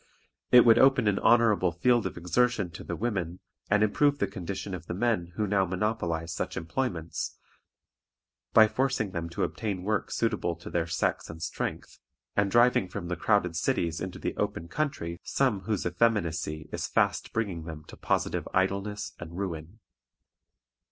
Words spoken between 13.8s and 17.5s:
into the open country some whose effeminacy is fast